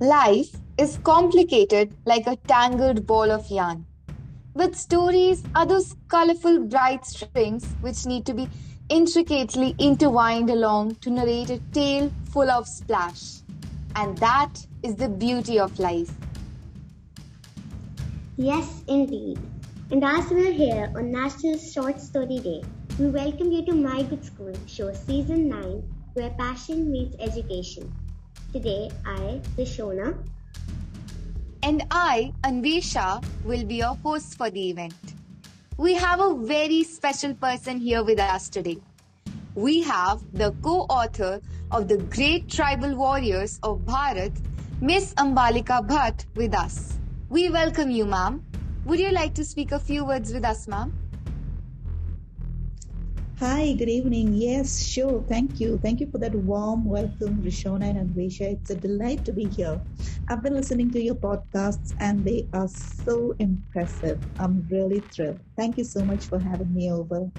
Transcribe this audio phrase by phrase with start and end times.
[0.00, 3.86] Life is complicated like a tangled ball of yarn.
[4.56, 8.48] But stories are those colorful, bright strings which need to be
[8.88, 13.42] intricately intertwined along to narrate a tale full of splash.
[13.94, 16.10] And that is the beauty of life.
[18.36, 19.38] Yes, indeed.
[19.92, 22.64] And as we're here on National Short Story Day,
[22.98, 25.82] we welcome you to My Good School Show Season 9,
[26.14, 27.94] where passion meets education.
[28.54, 30.16] Today, I, Rishona,
[31.64, 34.94] and I, Anvesha, will be your host for the event.
[35.76, 38.78] We have a very special person here with us today.
[39.56, 41.40] We have the co-author
[41.72, 44.40] of the Great Tribal Warriors of Bharat,
[44.80, 46.96] Miss Ambalika Bhatt, with us.
[47.30, 48.44] We welcome you, ma'am.
[48.84, 50.96] Would you like to speak a few words with us, ma'am?
[53.44, 54.32] Hi, good evening.
[54.32, 55.22] Yes, sure.
[55.28, 55.78] Thank you.
[55.82, 58.52] Thank you for that warm welcome, Rishona and Anvesha.
[58.52, 59.82] It's a delight to be here.
[60.30, 64.20] I've been listening to your podcasts and they are so impressive.
[64.38, 65.42] I'm really thrilled.
[65.58, 67.30] Thank you so much for having me over.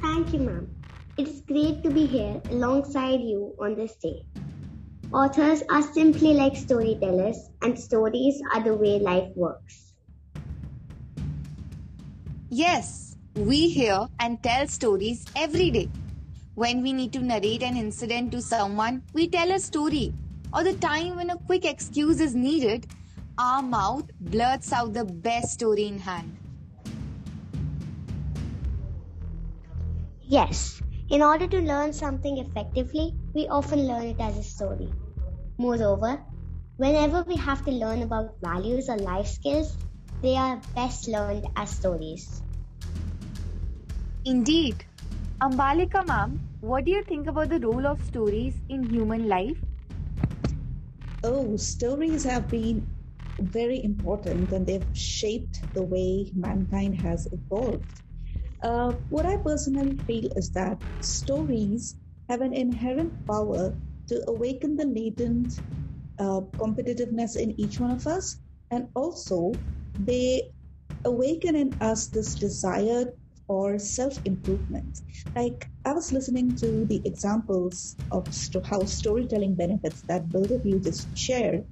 [0.00, 0.68] Thank you, ma'am.
[1.18, 4.26] It is great to be here alongside you on this day.
[5.12, 9.91] Authors are simply like storytellers, and stories are the way life works.
[12.54, 15.88] Yes, we hear and tell stories every day.
[16.54, 20.12] When we need to narrate an incident to someone, we tell a story.
[20.52, 22.86] Or the time when a quick excuse is needed,
[23.38, 26.36] our mouth blurts out the best story in hand.
[30.20, 34.92] Yes, in order to learn something effectively, we often learn it as a story.
[35.56, 36.20] Moreover,
[36.76, 39.78] whenever we have to learn about values or life skills,
[40.22, 42.42] they are best learned as stories.
[44.24, 44.84] Indeed.
[45.42, 49.58] Ambalika ma'am, what do you think about the role of stories in human life?
[51.24, 52.86] Oh, stories have been
[53.40, 58.00] very important and they've shaped the way mankind has evolved.
[58.62, 61.96] Uh, what I personally feel is that stories
[62.28, 63.76] have an inherent power
[64.08, 65.52] to awaken the latent
[66.18, 68.38] uh, competitiveness in each one of us
[68.70, 69.52] and also
[69.98, 70.50] they
[71.04, 73.12] awaken in us this desire
[73.46, 75.02] for self improvement.
[75.34, 78.26] Like I was listening to the examples of
[78.64, 81.64] how storytelling benefits that of you just shared.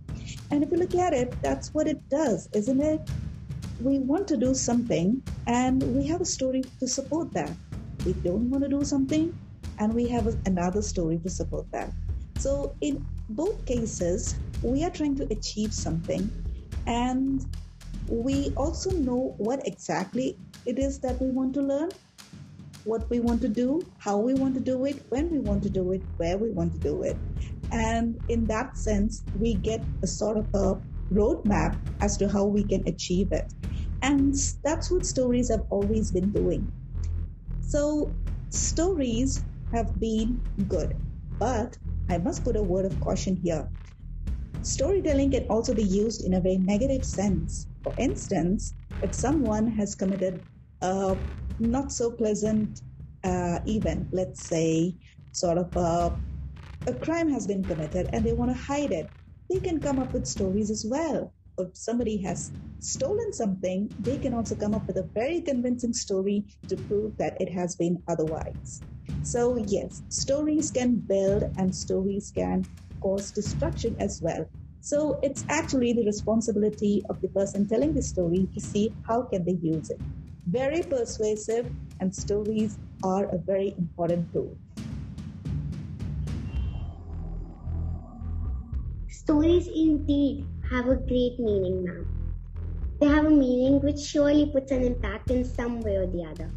[0.51, 3.01] And if you look at it, that's what it does, isn't it?
[3.81, 7.53] We want to do something and we have a story to support that.
[8.05, 9.37] We don't want to do something
[9.79, 11.91] and we have another story to support that.
[12.39, 16.31] So, in both cases, we are trying to achieve something
[16.87, 17.47] and
[18.11, 21.91] we also know what exactly it is that we want to learn,
[22.85, 25.71] what we want to do, how we want to do it, when we want to
[25.71, 27.17] do it, where we want to do it.
[27.71, 30.81] And in that sense, we get a sort of a
[31.13, 33.53] roadmap as to how we can achieve it.
[34.03, 34.35] And
[34.65, 36.71] that's what stories have always been doing.
[37.61, 38.13] So,
[38.49, 40.97] stories have been good,
[41.39, 41.79] but
[42.09, 43.69] I must put a word of caution here.
[44.63, 47.67] Storytelling can also be used in a very negative sense.
[47.83, 50.45] For instance, if someone has committed
[50.83, 51.17] a
[51.59, 52.81] not so pleasant
[53.25, 54.97] uh, event, let's say,
[55.33, 56.19] sort of a,
[56.87, 59.11] a crime has been committed and they want to hide it,
[59.49, 61.35] they can come up with stories as well.
[61.59, 66.45] If somebody has stolen something, they can also come up with a very convincing story
[66.69, 68.83] to prove that it has been otherwise.
[69.23, 72.67] So, yes, stories can build and stories can
[73.01, 74.47] cause destruction as well.
[74.81, 79.45] So it's actually the responsibility of the person telling the story to see how can
[79.45, 80.01] they use it.
[80.47, 84.57] Very persuasive and stories are a very important tool.
[89.09, 92.05] Stories indeed have a great meaning now.
[93.01, 96.51] They have a meaning which surely puts an impact in some way or the other.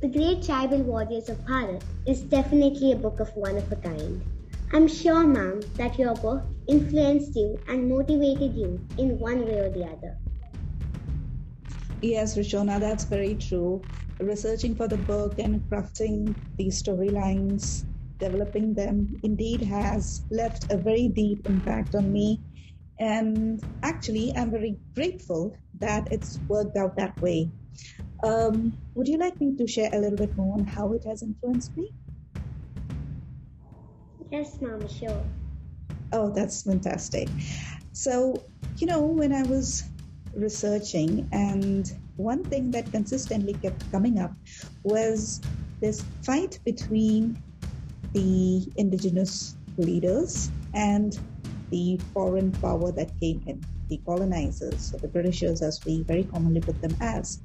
[0.00, 4.22] The Great Tribal Warriors of Bharat is definitely a book of one of a kind.
[4.72, 9.70] I'm sure, ma'am, that your book influenced you and motivated you in one way or
[9.70, 10.16] the other.
[12.00, 13.86] Yes, Rishona, that's very true.
[14.20, 17.84] Researching for the book and crafting these storylines,
[18.20, 22.40] developing them, indeed has left a very deep impact on me.
[22.98, 27.50] And actually, I'm very grateful that it's worked out that way.
[28.24, 31.22] Um, would you like me to share a little bit more on how it has
[31.22, 31.90] influenced me?
[34.32, 35.22] Yes, Mom, sure.
[36.12, 37.28] Oh, that's fantastic.
[37.92, 38.42] So,
[38.78, 39.84] you know, when I was
[40.34, 44.32] researching, and one thing that consistently kept coming up
[44.84, 45.42] was
[45.82, 47.36] this fight between
[48.14, 51.18] the indigenous leaders and
[51.70, 56.62] the foreign power that came in, the colonizers, or the Britishers, as we very commonly
[56.62, 57.38] put them as.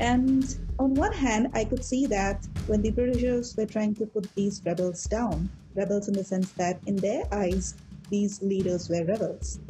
[0.00, 4.34] And on one hand, I could see that when the Britishers were trying to put
[4.34, 7.74] these rebels down, rebels in the sense that in their eyes,
[8.08, 9.60] these leaders were rebels.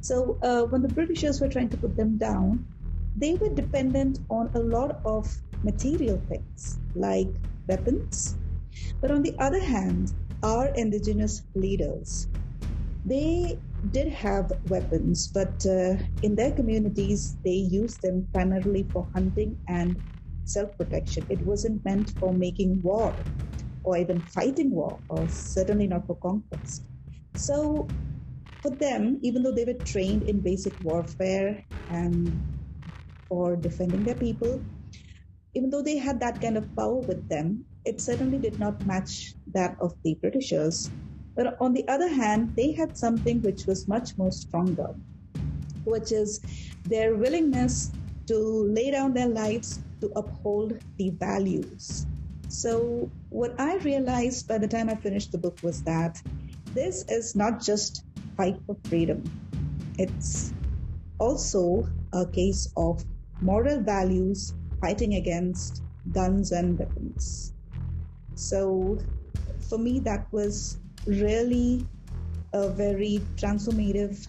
[0.00, 2.66] So uh, when the Britishers were trying to put them down,
[3.16, 5.30] they were dependent on a lot of
[5.62, 7.28] material things like
[7.68, 8.36] weapons.
[9.00, 12.26] But on the other hand, our indigenous leaders,
[13.04, 13.58] they
[13.90, 20.02] did have weapons, but uh, in their communities, they used them primarily for hunting and
[20.44, 21.26] self protection.
[21.30, 23.26] It wasn't meant for making war
[23.84, 26.86] or even fighting war, or certainly not for conquest.
[27.34, 27.92] So,
[28.62, 32.42] for them, even though they were trained in basic warfare and
[33.28, 34.64] for defending their people,
[35.54, 39.36] even though they had that kind of power with them, it certainly did not match
[39.52, 40.92] that of the Britishers.
[41.34, 44.94] But on the other hand, they had something which was much more stronger,
[45.84, 46.40] which is
[46.84, 47.90] their willingness
[48.26, 52.06] to lay down their lives to uphold the values.
[52.48, 56.22] So, what I realized by the time I finished the book was that
[56.72, 58.04] this is not just
[58.36, 59.22] fight for freedom.
[59.98, 60.52] It's
[61.18, 63.04] also a case of
[63.40, 65.82] moral values fighting against
[66.12, 67.52] guns and weapons.
[68.34, 68.98] So
[69.68, 71.86] for me, that was really
[72.52, 74.26] a very transformative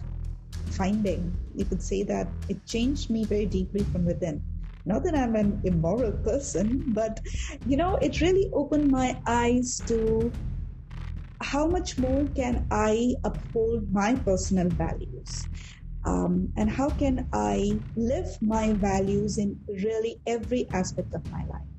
[0.70, 1.36] finding.
[1.54, 4.42] You could say that it changed me very deeply from within.
[4.84, 7.20] Not that I'm an immoral person, but
[7.64, 10.32] you know, it really opened my eyes to
[11.42, 15.46] how much more can I uphold my personal values?
[16.04, 21.70] Um, and how can I live my values in really every aspect of my life?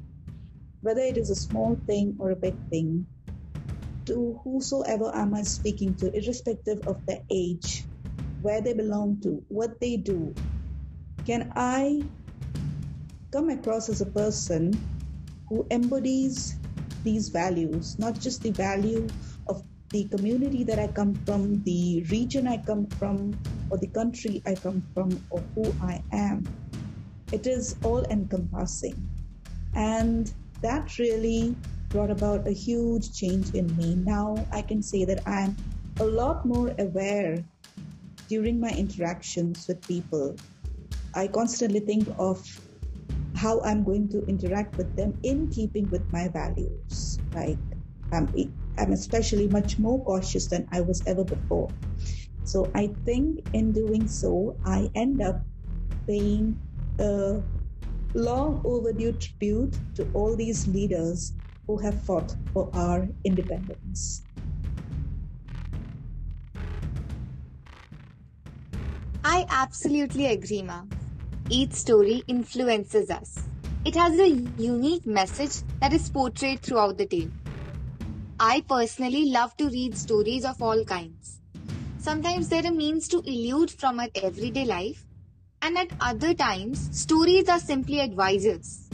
[0.82, 3.08] Whether it is a small thing or a big thing,
[4.08, 7.84] to whosoever am I speaking to, irrespective of their age,
[8.42, 10.34] where they belong to, what they do,
[11.26, 12.02] can I
[13.32, 14.72] come across as a person
[15.50, 16.56] who embodies
[17.04, 19.08] these values, not just the value
[19.48, 23.38] of the community that I come from, the region I come from,
[23.70, 26.48] or the country I come from, or who I am.
[27.32, 28.96] It is all encompassing.
[29.76, 30.32] And
[30.62, 31.56] that really
[31.90, 33.96] brought about a huge change in me.
[33.96, 35.56] Now I can say that I'm
[36.00, 37.44] a lot more aware
[38.28, 40.36] during my interactions with people.
[41.16, 42.44] I constantly think of
[43.36, 47.20] how I'm going to interact with them in keeping with my values.
[47.34, 47.58] Like
[48.12, 48.28] I'm
[48.78, 51.70] I'm especially much more cautious than I was ever before.
[52.44, 55.42] So I think in doing so, I end up
[56.08, 56.58] paying
[57.00, 57.42] a
[58.14, 61.34] long overdue tribute to all these leaders
[61.68, 64.24] who have fought for our independence.
[69.24, 70.84] I absolutely agree, Ma.
[71.50, 73.44] Each story influences us.
[73.84, 77.30] It has a unique message that is portrayed throughout the tale.
[78.40, 81.42] I personally love to read stories of all kinds.
[82.00, 85.06] Sometimes they're a means to elude from our everyday life,
[85.62, 88.87] and at other times, stories are simply advisors.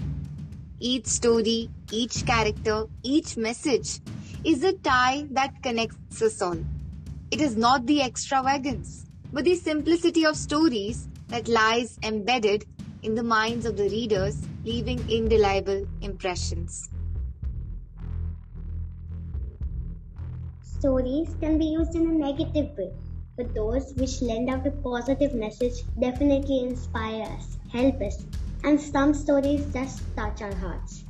[0.86, 4.02] Each story, each character, each message
[4.44, 6.58] is a tie that connects us all.
[7.32, 12.66] It is not the extravagance, but the simplicity of stories that lies embedded
[13.02, 16.90] in the minds of the readers, leaving indelible impressions.
[20.62, 22.92] Stories can be used in a negative way,
[23.38, 28.26] but those which lend out a positive message definitely inspire us, help us,
[28.64, 31.06] and some stories just touch our hearts.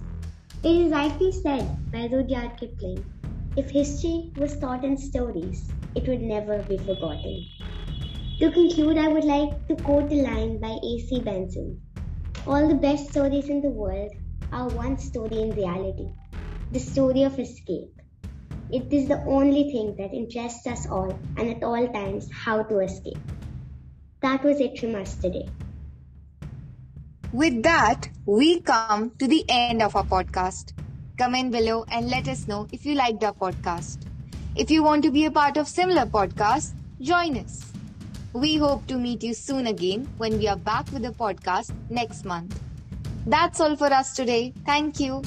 [0.63, 3.05] It is rightly said by Rudyard Kipling
[3.55, 7.45] if history was taught in stories, it would never be forgotten.
[8.39, 11.21] To conclude, I would like to quote a line by A.C.
[11.23, 11.81] Benson
[12.45, 14.11] All the best stories in the world
[14.51, 16.13] are one story in reality
[16.71, 18.01] the story of escape.
[18.69, 22.79] It is the only thing that interests us all and at all times how to
[22.79, 23.23] escape.
[24.21, 25.55] That was it from us today.
[27.33, 30.73] With that, we come to the end of our podcast.
[31.17, 34.05] Comment below and let us know if you liked our podcast.
[34.55, 37.73] If you want to be a part of similar podcasts, join us.
[38.33, 42.23] We hope to meet you soon again when we are back with a podcast next
[42.23, 42.59] month.
[43.25, 44.53] That's all for us today.
[44.63, 45.23] Thank you.